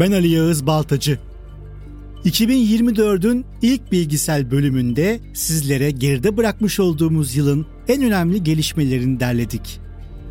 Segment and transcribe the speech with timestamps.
[0.00, 1.18] ben Ali Yağız Baltacı.
[2.24, 9.80] 2024'ün ilk bilgisel bölümünde sizlere geride bırakmış olduğumuz yılın en önemli gelişmelerini derledik.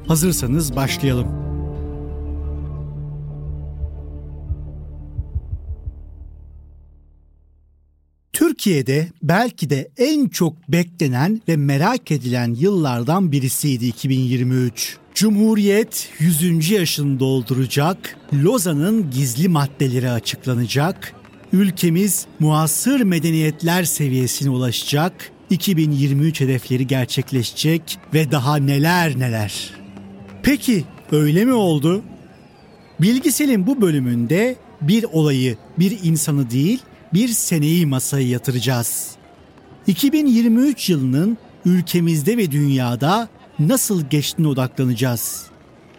[0.08, 1.49] Hazırsanız başlayalım.
[8.40, 14.98] Türkiye'de belki de en çok beklenen ve merak edilen yıllardan birisiydi 2023.
[15.16, 16.70] Cumhuriyet 100.
[16.70, 21.14] yaşını dolduracak, Lozan'ın gizli maddeleri açıklanacak,
[21.54, 29.74] ülkemiz muasır medeniyetler seviyesine ulaşacak, 2023 hedefleri gerçekleşecek ve daha neler neler.
[30.44, 32.04] Peki öyle mi oldu?
[33.02, 36.80] Bilgisel'in bu bölümünde bir olayı, bir insanı değil,
[37.14, 39.16] bir seneyi masaya yatıracağız.
[39.88, 43.30] 2023 yılının ülkemizde ve dünyada
[43.60, 45.46] nasıl geçtiğine odaklanacağız.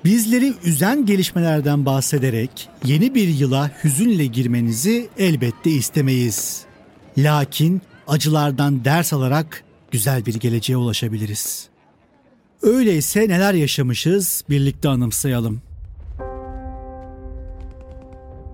[0.04, 6.64] Bizleri üzen gelişmelerden bahsederek yeni bir yıla hüzünle girmenizi elbette istemeyiz.
[7.18, 11.68] Lakin acılardan ders alarak güzel bir geleceğe ulaşabiliriz.
[12.62, 15.62] Öyleyse neler yaşamışız birlikte anımsayalım.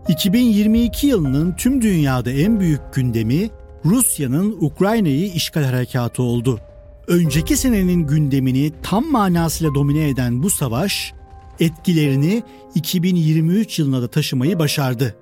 [0.09, 3.51] 2022 yılının tüm dünyada en büyük gündemi
[3.85, 6.61] Rusya'nın Ukrayna'yı işgal harekatı oldu.
[7.07, 11.15] Önceki senenin gündemini tam manasıyla domine eden bu savaş
[11.61, 12.43] etkilerini
[12.75, 15.15] 2023 yılına da taşımayı başardı.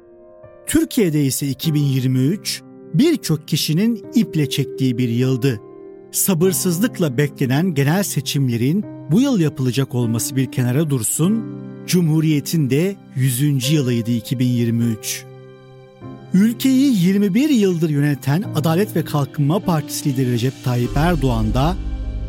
[0.67, 2.63] Türkiye'de ise 2023
[2.95, 5.61] birçok kişinin iple çektiği bir yıldı.
[6.13, 11.45] Sabırsızlıkla beklenen genel seçimlerin bu yıl yapılacak olması bir kenara dursun,
[11.87, 13.73] Cumhuriyet'in de 100.
[13.73, 15.25] yılıydı 2023.
[16.35, 21.77] Ülkeyi 21 yıldır yöneten Adalet ve Kalkınma Partisi lideri Recep Tayyip Erdoğan da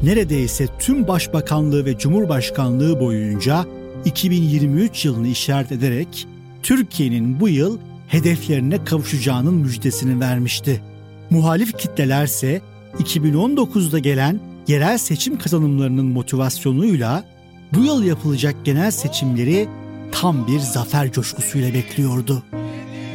[0.04, 3.66] neredeyse tüm başbakanlığı ve cumhurbaşkanlığı boyunca
[4.06, 6.28] 2023 yılını işaret ederek
[6.64, 10.82] Türkiye'nin bu yıl hedeflerine kavuşacağının müjdesini vermişti.
[11.30, 12.62] Muhalif kitlelerse
[12.94, 17.35] 2019'da gelen yerel seçim kazanımlarının motivasyonuyla
[17.74, 19.68] bu yıl yapılacak genel seçimleri
[20.12, 22.44] tam bir zafer coşkusuyla bekliyordu.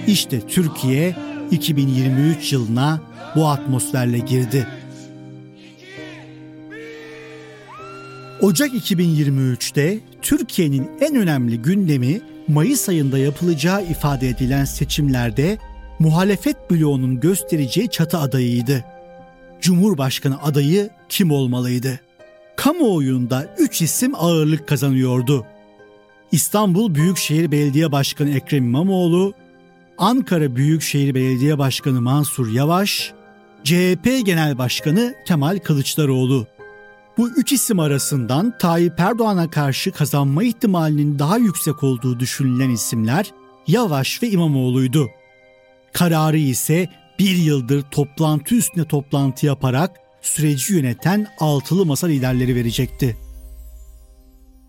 [0.06, 1.16] İşte Türkiye
[1.50, 3.00] 2023 yılına
[3.37, 4.66] bu atmosferle girdi.
[8.41, 15.59] Ocak 2023'te Türkiye'nin en önemli gündemi Mayıs ayında yapılacağı ifade edilen seçimlerde
[15.99, 18.84] muhalefet bloğunun göstereceği çatı adayıydı.
[19.61, 22.00] Cumhurbaşkanı adayı kim olmalıydı?
[22.60, 25.47] Kamuoyunda 3 isim ağırlık kazanıyordu.
[26.32, 29.34] İstanbul Büyükşehir Belediye Başkanı Ekrem İmamoğlu,
[29.98, 33.12] Ankara Büyükşehir Belediye Başkanı Mansur Yavaş,
[33.65, 36.47] CHP Genel Başkanı Kemal Kılıçdaroğlu.
[37.19, 43.31] Bu üç isim arasından Tayyip Erdoğan'a karşı kazanma ihtimalinin daha yüksek olduğu düşünülen isimler
[43.66, 45.09] Yavaş ve İmamoğlu'ydu.
[45.93, 46.88] Kararı ise
[47.19, 53.16] bir yıldır toplantı üstüne toplantı yaparak süreci yöneten altılı masa liderleri verecekti.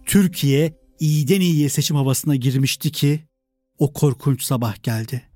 [0.06, 3.28] Türkiye iyiden iyiye seçim havasına girmişti ki
[3.80, 5.32] o korkunç sabah geldi.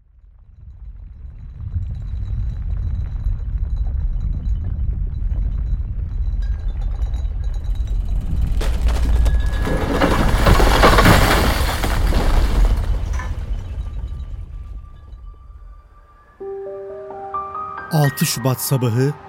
[17.91, 19.24] ...6 Şubat sabahı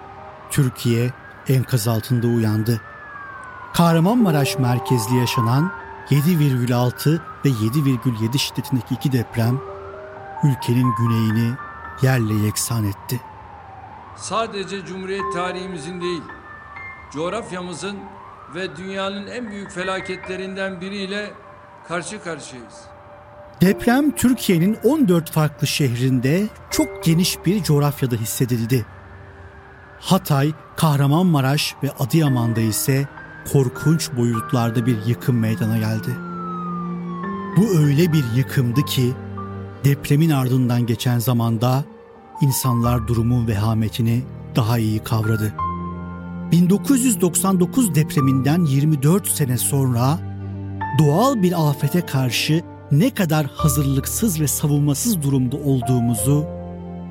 [0.57, 1.11] Türkiye
[1.49, 2.81] enkaz altında uyandı.
[3.75, 5.73] Kahramanmaraş merkezli yaşanan
[6.11, 9.61] 7,6 ve 7,7 şiddetindeki iki deprem
[10.45, 11.55] ülkenin güneyini
[12.03, 13.21] yerle yeksan etti.
[14.17, 16.23] Sadece Cumhuriyet tarihimizin değil,
[17.13, 17.97] coğrafyamızın
[18.55, 21.31] ve dünyanın en büyük felaketlerinden biriyle
[21.89, 22.75] karşı karşıyayız.
[23.61, 28.87] Deprem Türkiye'nin 14 farklı şehrinde çok geniş bir coğrafyada hissedildi.
[30.01, 33.09] Hatay, Kahramanmaraş ve Adıyaman'da ise
[33.53, 36.17] korkunç boyutlarda bir yıkım meydana geldi.
[37.57, 39.15] Bu öyle bir yıkımdı ki
[39.85, 41.85] depremin ardından geçen zamanda
[42.41, 44.25] insanlar durumun vehametini
[44.57, 45.55] daha iyi kavradı.
[46.53, 50.19] 1999 depreminden 24 sene sonra
[50.99, 52.63] doğal bir afete karşı
[52.93, 56.47] ne kadar hazırlıksız ve savunmasız durumda olduğumuzu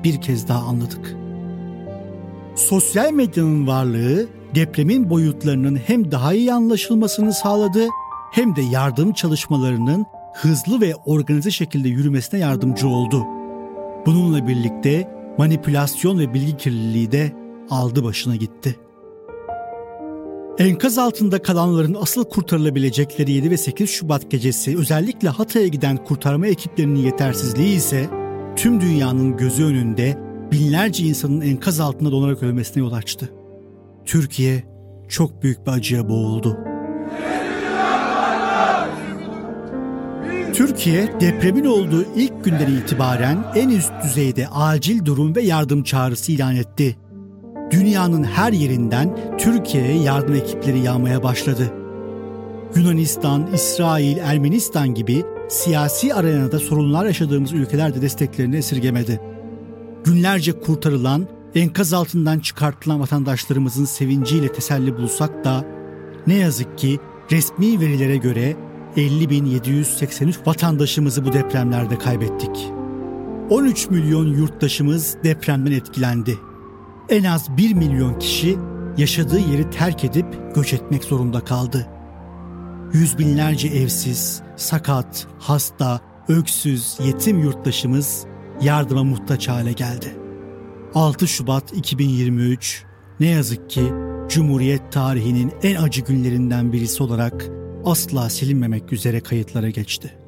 [0.04, 1.25] bir kez daha anladık.
[2.56, 7.86] Sosyal medyanın varlığı depremin boyutlarının hem daha iyi anlaşılmasını sağladı
[8.32, 13.24] hem de yardım çalışmalarının hızlı ve organize şekilde yürümesine yardımcı oldu.
[14.06, 17.32] Bununla birlikte manipülasyon ve bilgi kirliliği de
[17.70, 18.76] aldı başına gitti.
[20.58, 26.98] Enkaz altında kalanların asıl kurtarılabilecekleri 7 ve 8 Şubat gecesi özellikle Hatay'a giden kurtarma ekiplerinin
[26.98, 28.08] yetersizliği ise
[28.56, 33.30] tüm dünyanın gözü önünde binlerce insanın enkaz altında donarak ölmesine yol açtı.
[34.04, 34.64] Türkiye
[35.08, 36.58] çok büyük bir acıya boğuldu.
[40.54, 46.56] Türkiye depremin olduğu ilk günden itibaren en üst düzeyde acil durum ve yardım çağrısı ilan
[46.56, 46.96] etti.
[47.70, 51.72] Dünyanın her yerinden Türkiye'ye yardım ekipleri yağmaya başladı.
[52.76, 59.20] Yunanistan, İsrail, Ermenistan gibi siyasi arenada sorunlar yaşadığımız ülkeler de desteklerini esirgemedi.
[60.06, 65.64] Günlerce kurtarılan, enkaz altından çıkartılan vatandaşlarımızın sevinciyle teselli bulsak da
[66.26, 66.98] ne yazık ki
[67.32, 68.56] resmi verilere göre
[68.96, 72.72] 50.783 vatandaşımızı bu depremlerde kaybettik.
[73.50, 76.38] 13 milyon yurttaşımız depremden etkilendi.
[77.08, 78.58] En az 1 milyon kişi
[78.98, 81.86] yaşadığı yeri terk edip göç etmek zorunda kaldı.
[82.92, 88.26] Yüz binlerce evsiz, sakat, hasta, öksüz, yetim yurttaşımız
[88.62, 90.16] yardıma muhtaç hale geldi.
[90.94, 92.84] 6 Şubat 2023
[93.20, 93.92] ne yazık ki
[94.28, 97.50] Cumhuriyet tarihinin en acı günlerinden birisi olarak
[97.84, 100.18] asla silinmemek üzere kayıtlara geçti.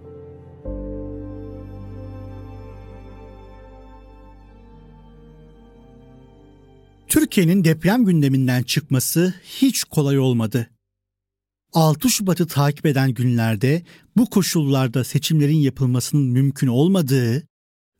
[7.08, 10.70] Türkiye'nin deprem gündeminden çıkması hiç kolay olmadı.
[11.72, 13.82] 6 Şubat'ı takip eden günlerde
[14.16, 17.48] bu koşullarda seçimlerin yapılmasının mümkün olmadığı,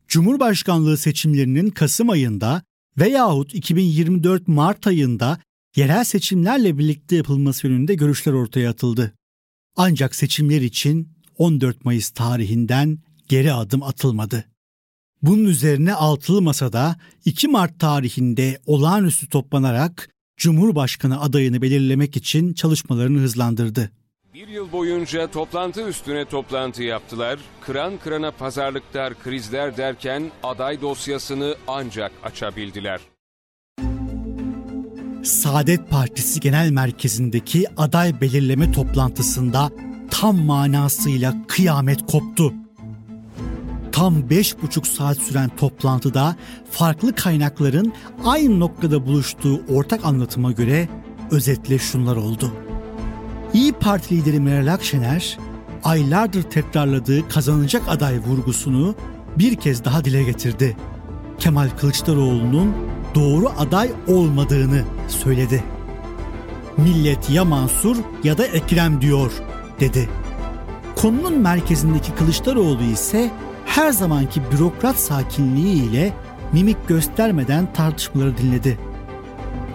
[0.08, 2.62] Cumhurbaşkanlığı seçimlerinin Kasım ayında
[2.98, 5.38] veyahut 2024 Mart ayında
[5.76, 9.14] yerel seçimlerle birlikte yapılması yönünde görüşler ortaya atıldı.
[9.76, 11.08] Ancak seçimler için
[11.38, 14.44] 14 Mayıs tarihinden geri adım atılmadı.
[15.22, 23.90] Bunun üzerine altılı masada 2 Mart tarihinde olağanüstü toplanarak Cumhurbaşkanı adayını belirlemek için çalışmalarını hızlandırdı.
[24.38, 27.38] Bir yıl boyunca toplantı üstüne toplantı yaptılar.
[27.60, 33.00] Kıran kırana pazarlıklar, krizler derken aday dosyasını ancak açabildiler.
[35.24, 39.70] Saadet Partisi Genel Merkezi'ndeki aday belirleme toplantısında
[40.10, 42.54] tam manasıyla kıyamet koptu.
[43.92, 46.36] Tam beş buçuk saat süren toplantıda
[46.70, 47.92] farklı kaynakların
[48.24, 50.88] aynı noktada buluştuğu ortak anlatıma göre
[51.30, 52.67] özetle şunlar oldu.
[53.54, 55.38] İyi Parti lideri Meral Akşener
[55.84, 58.94] aylardır tekrarladığı kazanacak aday vurgusunu
[59.38, 60.76] bir kez daha dile getirdi.
[61.38, 62.74] Kemal Kılıçdaroğlu'nun
[63.14, 65.64] doğru aday olmadığını söyledi.
[66.76, 69.32] Millet ya Mansur ya da Ekrem diyor
[69.80, 70.08] dedi.
[70.96, 73.30] Konunun merkezindeki Kılıçdaroğlu ise
[73.66, 76.12] her zamanki bürokrat sakinliğiyle
[76.52, 78.78] mimik göstermeden tartışmaları dinledi.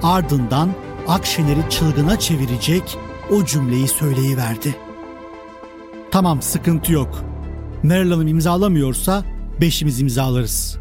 [0.03, 0.70] Ardından
[1.08, 2.98] Akşener'i çılgına çevirecek
[3.32, 4.75] o cümleyi söyleyiverdi.
[6.12, 7.24] Tamam sıkıntı yok.
[7.84, 9.24] Meral Hanım imzalamıyorsa
[9.62, 10.77] beşimiz imzalarız.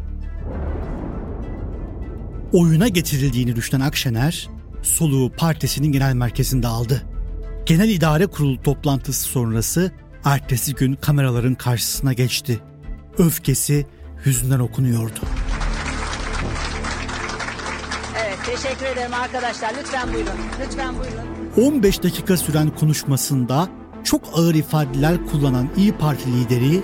[2.53, 4.49] Oyuna getirildiğini düşünen Akşener,
[4.81, 7.03] soluğu partisinin genel merkezinde aldı.
[7.65, 9.91] Genel İdare Kurulu toplantısı sonrası
[10.25, 12.59] ertesi gün kameraların karşısına geçti.
[13.17, 13.85] Öfkesi
[14.25, 15.19] yüzünden okunuyordu.
[18.25, 19.73] Evet teşekkür ederim arkadaşlar.
[19.79, 20.33] Lütfen buyurun.
[20.65, 21.32] Lütfen buyurun.
[21.57, 23.69] 15 dakika süren konuşmasında
[24.03, 26.81] çok ağır ifadeler kullanan İyi Parti lideri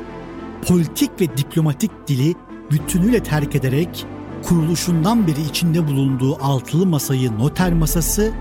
[0.68, 2.36] politik ve diplomatik dili
[2.72, 4.06] bütünüyle terk ederek
[4.44, 8.32] kuruluşundan beri içinde bulunduğu altılı masayı noter masası,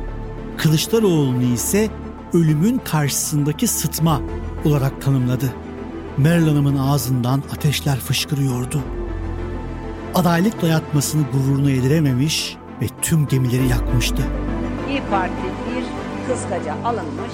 [0.56, 1.88] Kılıçdaroğlu'nu ise
[2.32, 4.20] ölümün karşısındaki sıtma
[4.64, 5.52] olarak tanımladı.
[6.16, 8.80] Meral Hanım'ın ağzından ateşler fışkırıyordu.
[10.14, 14.22] Adaylık dayatmasını gururuna yedirememiş ve tüm gemileri yakmıştı.
[14.90, 17.32] İyi Parti bir kıskaca alınmış,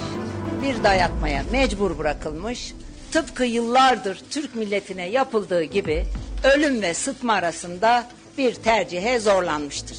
[0.63, 2.73] bir dayatmaya mecbur bırakılmış,
[3.11, 6.05] tıpkı yıllardır Türk milletine yapıldığı gibi
[6.43, 9.97] ölüm ve sıtma arasında bir tercihe zorlanmıştır.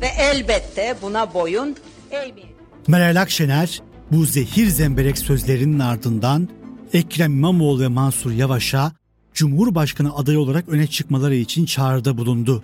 [0.00, 1.76] Ve elbette buna boyun
[2.10, 2.54] eğmeyecek.
[2.88, 6.48] Meral Akşener Bu zehir zemberek sözlerinin ardından
[6.92, 8.92] Ekrem İmamoğlu ve Mansur Yavaş'a
[9.34, 12.62] Cumhurbaşkanı adayı olarak öne çıkmaları için çağrıda bulundu.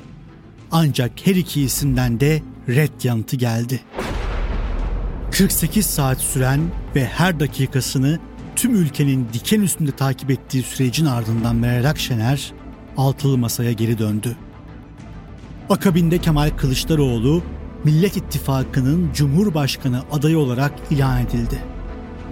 [0.71, 3.81] Ancak her iki isimden de red yanıtı geldi.
[5.31, 6.61] 48 saat süren
[6.97, 8.19] ve her dakikasını
[8.57, 12.53] tüm ülkenin diken üstünde takip ettiği sürecin ardından Meral Akşener
[12.97, 14.37] altılı masaya geri döndü.
[15.71, 17.43] Akabinde Kemal Kılıçdaroğlu
[17.85, 21.59] Millet İttifakı'nın Cumhurbaşkanı adayı olarak ilan edildi.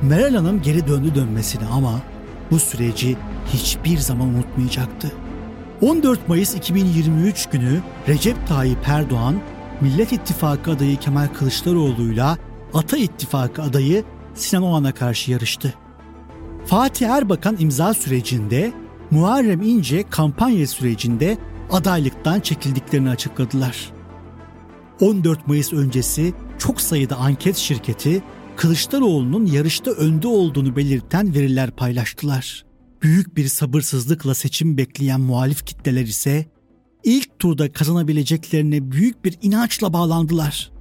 [0.02, 2.00] Meral Hanım geri döndü dönmesine ama
[2.50, 3.16] bu süreci
[3.52, 5.12] hiçbir zaman unutmayacaktı.
[5.80, 9.36] 14 Mayıs 2023 günü Recep Tayyip Erdoğan
[9.80, 12.38] Millet İttifakı adayı Kemal Kılıçdaroğlu'yla
[12.76, 14.04] Ata İttifakı adayı
[14.34, 15.74] Sinan Oğan'a karşı yarıştı.
[16.66, 18.72] Fatih Erbakan imza sürecinde,
[19.10, 21.38] Muharrem İnce kampanya sürecinde
[21.70, 23.92] adaylıktan çekildiklerini açıkladılar.
[25.00, 28.22] 14 Mayıs öncesi çok sayıda anket şirketi
[28.56, 32.64] Kılıçdaroğlu'nun yarışta önde olduğunu belirten veriler paylaştılar.
[33.02, 36.46] Büyük bir sabırsızlıkla seçim bekleyen muhalif kitleler ise
[37.04, 40.75] ilk turda kazanabileceklerine büyük bir inançla bağlandılar.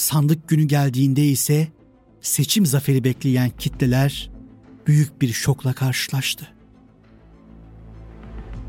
[0.00, 1.68] Sandık günü geldiğinde ise
[2.20, 4.30] seçim zaferi bekleyen kitleler
[4.86, 6.48] büyük bir şokla karşılaştı.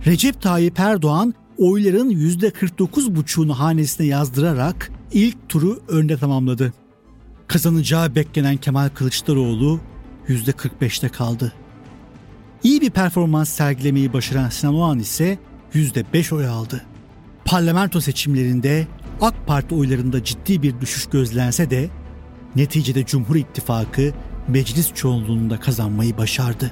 [0.05, 6.73] Recep Tayyip Erdoğan oyların %49,5'unu hanesine yazdırarak ilk turu önde tamamladı.
[7.47, 9.79] Kazanacağı beklenen Kemal Kılıçdaroğlu
[10.27, 11.53] %45'te kaldı.
[12.63, 15.39] İyi bir performans sergilemeyi başaran Sinan Oğan ise
[15.73, 16.85] %5 oy aldı.
[17.45, 18.87] Parlamento seçimlerinde
[19.21, 21.89] AK Parti oylarında ciddi bir düşüş gözlense de
[22.55, 24.13] neticede Cumhur İttifakı
[24.47, 26.71] meclis çoğunluğunda kazanmayı başardı.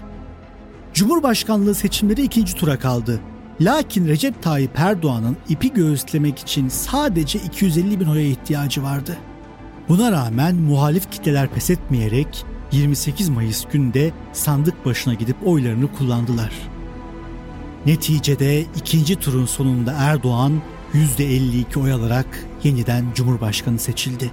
[0.94, 3.20] Cumhurbaşkanlığı seçimleri ikinci tura kaldı.
[3.62, 9.18] Lakin Recep Tayyip Erdoğan'ın ipi göğüslemek için sadece 250 bin oya ihtiyacı vardı.
[9.89, 16.51] Buna rağmen muhalif kitleler pes etmeyerek 28 Mayıs günde sandık başına gidip oylarını kullandılar.
[17.86, 20.62] Neticede ikinci turun sonunda Erdoğan
[20.93, 24.31] %52 oy alarak yeniden Cumhurbaşkanı seçildi.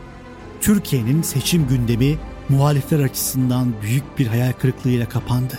[0.60, 5.58] Türkiye'nin seçim gündemi muhalifler açısından büyük bir hayal kırıklığıyla kapandı.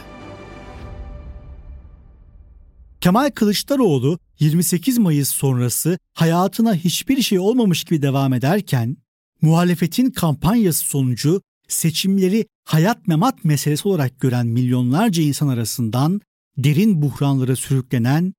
[3.01, 8.97] Kemal Kılıçdaroğlu 28 Mayıs sonrası hayatına hiçbir şey olmamış gibi devam ederken
[9.41, 16.21] muhalefetin kampanyası sonucu seçimleri hayat memat meselesi olarak gören milyonlarca insan arasından
[16.57, 18.33] derin buhranlara sürüklenen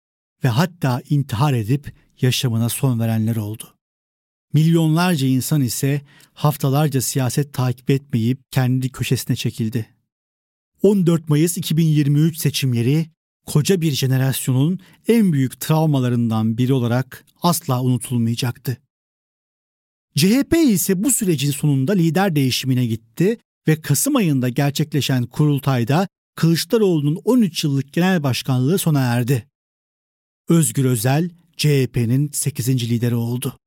[0.45, 3.75] ve hatta intihar edip yaşamına son verenler oldu.
[4.53, 6.03] Milyonlarca insan ise
[6.33, 9.87] haftalarca siyaset takip etmeyip kendi köşesine çekildi.
[10.83, 13.07] 14 Mayıs 2023 seçimleri
[13.47, 14.79] koca bir jenerasyonun
[15.09, 18.79] en büyük travmalarından biri olarak asla unutulmayacaktı.
[20.17, 27.65] CHP ise bu sürecin sonunda lider değişimine gitti ve Kasım ayında gerçekleşen kurultayda Kılıçdaroğlu'nun 13
[27.65, 29.49] yıllık genel başkanlığı sona erdi.
[30.49, 32.69] Özgür Özel CHP'nin 8.
[32.91, 33.59] lideri oldu.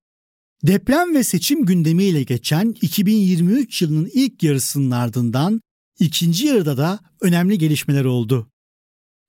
[0.64, 5.62] Deprem ve seçim gündemiyle geçen 2023 yılının ilk yarısının ardından
[6.00, 8.52] ikinci yarıda da önemli gelişmeler oldu.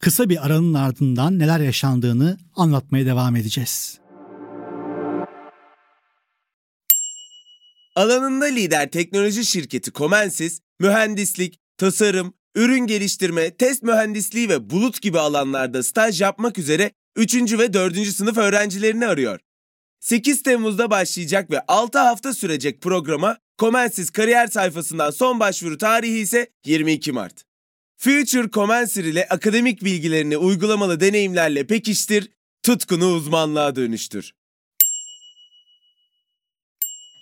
[0.00, 3.98] Kısa bir aranın ardından neler yaşandığını anlatmaya devam edeceğiz.
[7.96, 15.82] Alanında lider teknoloji şirketi Comensis, mühendislik, tasarım, ürün geliştirme, test mühendisliği ve bulut gibi alanlarda
[15.82, 17.58] staj yapmak üzere 3.
[17.58, 18.06] ve 4.
[18.06, 19.40] sınıf öğrencilerini arıyor.
[20.00, 26.50] 8 Temmuz'da başlayacak ve 6 hafta sürecek programa Comensis kariyer sayfasından son başvuru tarihi ise
[26.66, 27.44] 22 Mart.
[27.96, 32.30] Future Comensir ile akademik bilgilerini uygulamalı deneyimlerle pekiştir,
[32.62, 34.32] tutkunu uzmanlığa dönüştür.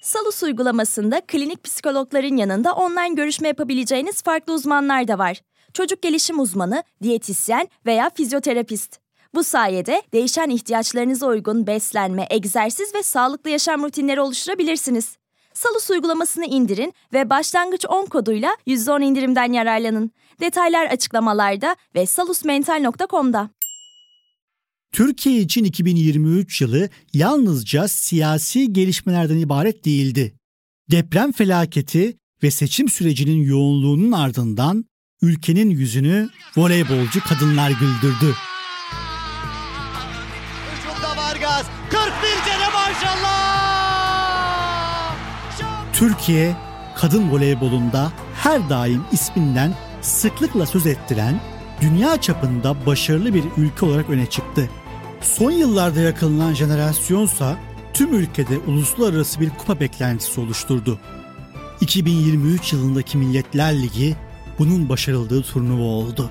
[0.02, 5.40] Salus uygulamasında klinik psikologların yanında online görüşme yapabileceğiniz farklı uzmanlar da var.
[5.75, 9.00] Çocuk gelişim uzmanı, diyetisyen veya fizyoterapist.
[9.34, 15.16] Bu sayede değişen ihtiyaçlarınıza uygun beslenme, egzersiz ve sağlıklı yaşam rutinleri oluşturabilirsiniz.
[15.54, 20.10] Salus uygulamasını indirin ve başlangıç 10 koduyla %10 indirimden yararlanın.
[20.40, 23.50] Detaylar açıklamalarda ve salusmental.com'da.
[24.92, 30.34] Türkiye için 2023 yılı yalnızca siyasi gelişmelerden ibaret değildi.
[30.90, 34.84] Deprem felaketi ve seçim sürecinin yoğunluğunun ardından
[35.22, 38.34] ülkenin yüzünü voleybolcu kadınlar güldürdü.
[41.30, 41.66] Vargas.
[41.90, 42.00] 41
[42.44, 43.60] kere maşallah.
[45.92, 46.56] Türkiye
[46.96, 51.40] kadın voleybolunda her daim isminden sıklıkla söz ettiren,
[51.80, 54.70] dünya çapında başarılı bir ülke olarak öne çıktı.
[55.20, 57.56] Son yıllarda yakalanan jenerasyonsa
[57.94, 60.99] tüm ülkede uluslararası bir kupa beklentisi oluşturdu.
[61.80, 64.16] 2023 yılındaki Milletler Ligi
[64.58, 66.30] bunun başarıldığı turnuva oldu.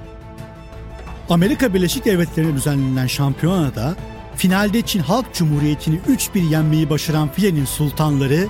[1.30, 3.96] Amerika Birleşik Devletleri'ne düzenlenen şampiyonada
[4.40, 8.48] finalde Çin Halk Cumhuriyeti'ni 3-1 yenmeyi başaran filenin sultanları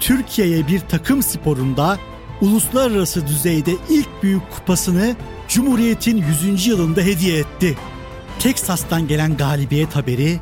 [0.00, 1.98] Türkiye'ye bir takım sporunda
[2.40, 5.16] uluslararası düzeyde ilk büyük kupasını
[5.48, 6.66] Cumhuriyet'in 100.
[6.66, 7.76] yılında hediye etti.
[8.38, 10.40] Teksas'tan gelen galibiyet haberi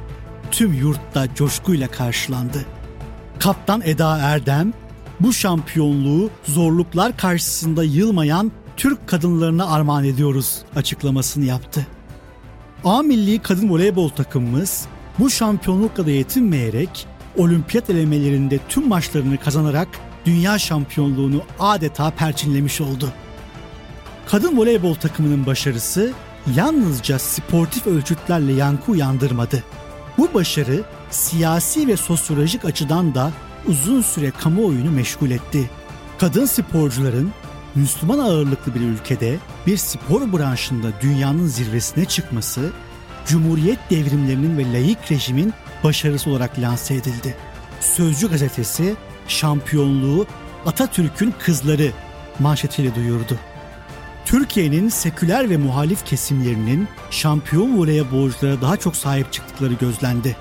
[0.51, 2.65] tüm yurtta coşkuyla karşılandı.
[3.39, 4.73] Kaptan Eda Erdem
[5.21, 11.87] bu şampiyonluğu zorluklar karşısında yılmayan Türk kadınlarına armağan ediyoruz açıklamasını yaptı.
[12.85, 14.87] A milli kadın voleybol takımımız
[15.19, 17.07] bu şampiyonlukla da yetinmeyerek
[17.37, 19.89] olimpiyat elemelerinde tüm maçlarını kazanarak
[20.27, 23.13] dünya şampiyonluğunu adeta perçinlemiş oldu.
[24.27, 26.13] Kadın voleybol takımının başarısı
[26.55, 29.65] yalnızca sportif ölçütlerle yankı uyandırmadı.
[30.19, 33.33] Bu başarı siyasi ve sosyolojik açıdan da
[33.67, 35.71] uzun süre kamuoyunu meşgul etti.
[36.19, 37.31] Kadın sporcuların
[37.75, 42.71] Müslüman ağırlıklı bir ülkede bir spor branşında dünyanın zirvesine çıkması,
[43.27, 47.37] Cumhuriyet devrimlerinin ve layık rejimin başarısı olarak lanse edildi.
[47.81, 48.95] Sözcü gazetesi
[49.29, 50.27] şampiyonluğu
[50.67, 51.91] Atatürk'ün kızları
[52.39, 53.39] manşetiyle duyurdu.
[54.25, 60.37] Türkiye'nin seküler ve muhalif kesimlerinin şampiyon voleybolculara daha çok sahip çıktıkları gözlendi.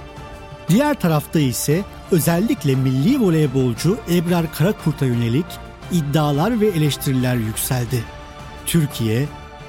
[0.69, 5.45] Diğer tarafta ise özellikle milli voleybolcu Ebrar Karakurt'a yönelik
[5.91, 8.03] iddialar ve eleştiriler yükseldi.
[8.65, 9.27] Türkiye,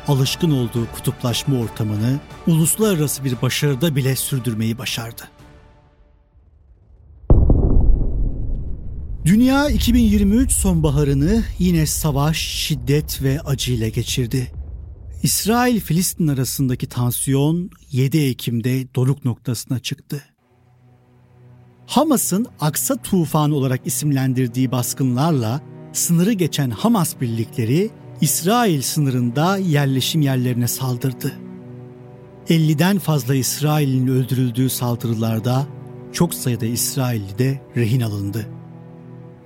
[0.08, 5.22] alışkın olduğu kutuplaşma ortamını uluslararası bir başarıda bile sürdürmeyi başardı.
[9.24, 14.52] Dünya 2023 sonbaharını yine savaş, şiddet ve acı ile geçirdi.
[15.22, 20.22] İsrail-Filistin arasındaki tansiyon 7 Ekim'de doruk noktasına çıktı.
[21.86, 25.60] Hamas'ın Aksa tufanı olarak isimlendirdiği baskınlarla
[25.92, 31.32] sınırı geçen Hamas birlikleri İsrail sınırında yerleşim yerlerine saldırdı.
[32.48, 35.66] 50'den fazla İsrail'in öldürüldüğü saldırılarda
[36.12, 38.46] çok sayıda İsrailli de rehin alındı.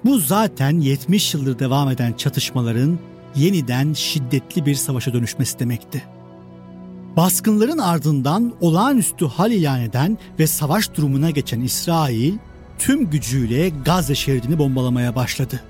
[0.04, 2.98] Bu zaten 70 yıldır devam eden çatışmaların
[3.36, 6.02] yeniden şiddetli bir savaşa dönüşmesi demekti.
[7.16, 12.34] Baskınların ardından olağanüstü hal ilan eden ve savaş durumuna geçen İsrail
[12.78, 15.60] tüm gücüyle Gazze şeridini bombalamaya başladı.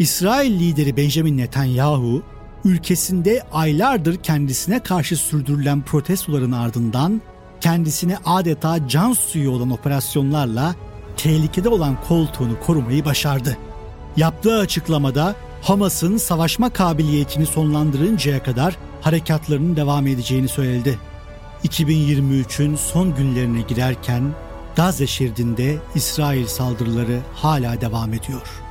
[0.00, 2.22] İsrail lideri Benjamin Netanyahu
[2.64, 7.22] ülkesinde aylardır kendisine karşı sürdürülen protestoların ardından
[7.60, 10.74] kendisine adeta can suyu olan operasyonlarla
[11.16, 13.56] tehlikede olan koltuğunu korumayı başardı.
[14.16, 20.98] Yaptığı açıklamada Hamas'ın savaşma kabiliyetini sonlandırıncaya kadar harekatlarının devam edeceğini söyledi.
[21.64, 24.22] 2023'ün son günlerine girerken
[24.76, 28.69] Gazze şeridinde İsrail saldırıları hala devam ediyor.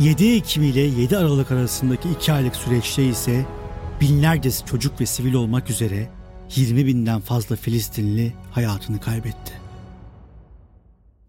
[0.00, 3.46] 7 Ekim ile 7 Aralık arasındaki 2 aylık süreçte ise
[4.00, 6.10] binlerce çocuk ve sivil olmak üzere
[6.56, 9.52] 20 binden fazla Filistinli hayatını kaybetti.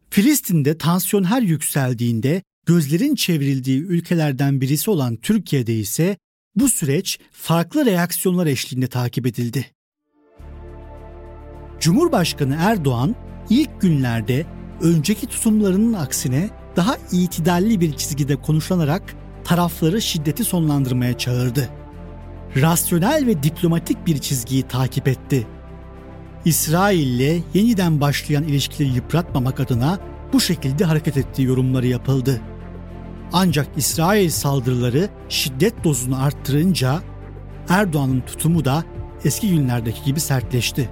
[0.10, 6.18] Filistin'de tansiyon her yükseldiğinde gözlerin çevrildiği ülkelerden birisi olan Türkiye'de ise
[6.56, 9.66] bu süreç farklı reaksiyonlar eşliğinde takip edildi.
[11.80, 13.16] Cumhurbaşkanı Erdoğan
[13.50, 14.46] ilk günlerde
[14.82, 21.70] önceki tutumlarının aksine daha itidalli bir çizgide konuşlanarak tarafları şiddeti sonlandırmaya çağırdı.
[22.56, 25.48] Rasyonel ve diplomatik bir çizgiyi takip etti.
[26.46, 30.00] İsrail ile yeniden başlayan ilişkileri yıpratmamak adına
[30.34, 32.42] bu şekilde hareket ettiği yorumları yapıldı.
[33.34, 37.02] Ancak İsrail saldırıları şiddet dozunu arttırınca
[37.70, 38.84] Erdoğan'ın tutumu da
[39.26, 40.90] eski günlerdeki gibi sertleşti.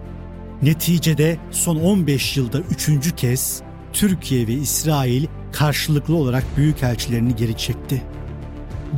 [0.62, 3.62] Neticede son 15 yılda üçüncü kez
[3.93, 8.02] Türkiye ve İsrail karşılıklı olarak büyükelçilerini geri çekti.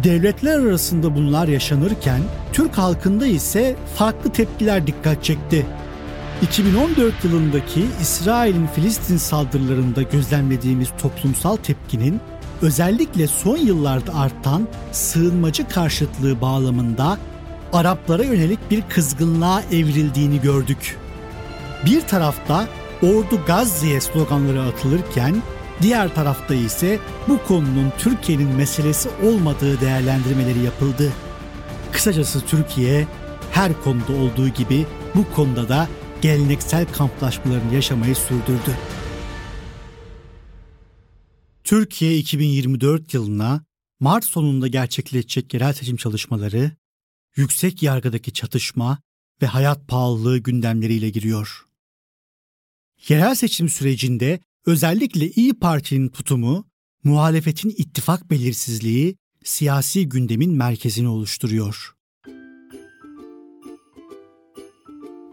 [0.04, 2.22] Devletler arasında bunlar yaşanırken
[2.54, 5.66] Türk halkında ise farklı tepkiler dikkat çekti.
[6.42, 12.22] 2014 yılındaki İsrail'in Filistin saldırılarında gözlemlediğimiz toplumsal tepkinin
[12.62, 17.18] özellikle son yıllarda artan sığınmacı karşıtlığı bağlamında
[17.74, 20.98] Araplara yönelik bir kızgınlığa evrildiğini gördük.
[21.86, 22.68] Bir tarafta
[23.02, 25.44] ordu Gazze'ye sloganları atılırken
[25.82, 31.14] diğer tarafta ise bu konunun Türkiye'nin meselesi olmadığı değerlendirmeleri yapıldı.
[31.92, 33.08] Kısacası Türkiye
[33.52, 34.86] her konuda olduğu gibi
[35.16, 35.88] bu konuda da
[36.22, 38.78] geleneksel kamplaşmalarını yaşamayı sürdürdü.
[41.64, 43.66] Türkiye 2024 yılına
[44.00, 46.72] Mart sonunda gerçekleşecek yerel seçim çalışmaları,
[47.36, 48.98] yüksek yargıdaki çatışma
[49.42, 51.66] ve hayat pahalılığı gündemleriyle giriyor.
[53.10, 56.66] Yerel seçim sürecinde özellikle İyi Parti'nin tutumu,
[57.04, 61.94] muhalefetin ittifak belirsizliği siyasi gündemin merkezini oluşturuyor.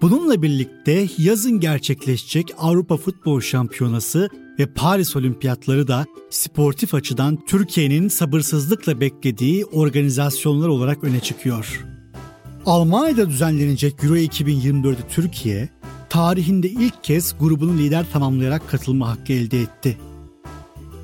[0.02, 4.28] Bununla birlikte yazın gerçekleşecek Avrupa Futbol Şampiyonası
[4.58, 11.84] ve Paris Olimpiyatları da sportif açıdan Türkiye'nin sabırsızlıkla beklediği organizasyonlar olarak öne çıkıyor.
[12.66, 15.68] Almanya'da düzenlenecek Euro 2024'de Türkiye,
[16.10, 19.98] tarihinde ilk kez grubunu lider tamamlayarak katılma hakkı elde etti.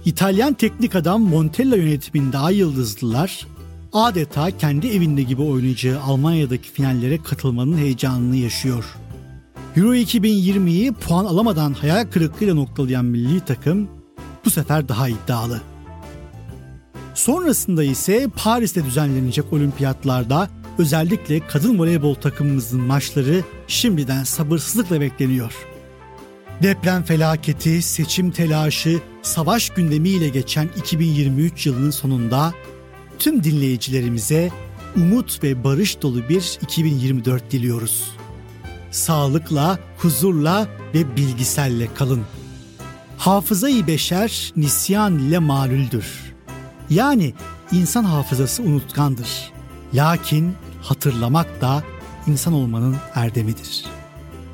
[0.05, 3.47] İtalyan teknik adam Montella yönetiminde Ay Yıldızlılar
[3.93, 8.85] adeta kendi evinde gibi oynayacağı Almanya'daki finallere katılmanın heyecanını yaşıyor.
[9.77, 13.89] Euro 2020'yi puan alamadan hayal kırıklığıyla noktalayan milli takım
[14.45, 15.61] bu sefer daha iddialı.
[17.15, 25.53] Sonrasında ise Paris'te düzenlenecek olimpiyatlarda özellikle kadın voleybol takımımızın maçları şimdiden sabırsızlıkla bekleniyor.
[26.63, 32.55] Deprem felaketi, seçim telaşı, savaş gündemiyle geçen 2023 yılının sonunda
[33.19, 34.51] tüm dinleyicilerimize
[34.97, 38.11] umut ve barış dolu bir 2024 diliyoruz.
[38.91, 42.23] Sağlıkla, huzurla ve bilgiselle kalın.
[43.19, 46.07] Hafızayı beşer nisyan ile malüldür.
[46.91, 47.35] Yani
[47.73, 49.53] insan hafızası unutkandır.
[49.95, 51.85] Lakin hatırlamak da
[52.27, 53.85] insan olmanın erdemidir.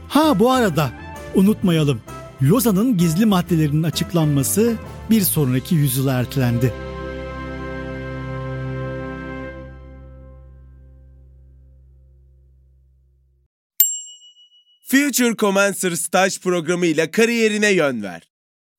[0.08, 0.90] Ha bu arada
[1.34, 2.00] unutmayalım.
[2.42, 4.74] Lozan'ın gizli maddelerinin açıklanması
[5.10, 6.74] bir sonraki yüzyıla ertelendi.
[14.90, 18.30] Future Commencer staj programı ile kariyerine yön ver.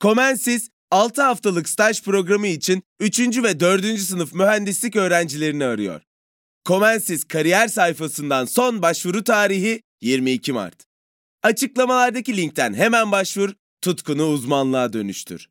[0.02, 3.20] Comensis 6 haftalık staj programı için 3.
[3.20, 4.00] ve 4.
[4.00, 6.02] sınıf mühendislik öğrencilerini arıyor.
[6.66, 10.76] Comensis kariyer sayfasından son başvuru tarihi 22 Mart.
[11.44, 13.50] Açıklamalardaki linkten hemen başvur,
[13.82, 15.50] tutkunu uzmanlığa dönüştür.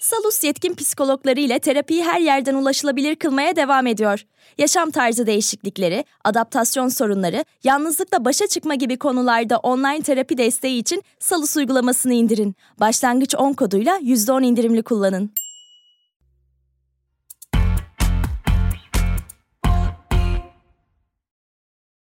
[0.00, 4.24] Salus yetkin psikologları ile terapiyi her yerden ulaşılabilir kılmaya devam ediyor.
[4.58, 11.56] Yaşam tarzı değişiklikleri, adaptasyon sorunları, yalnızlıkla başa çıkma gibi konularda online terapi desteği için Salus
[11.56, 12.54] uygulamasını indirin.
[12.80, 15.30] Başlangıç 10 koduyla %10 indirimli kullanın.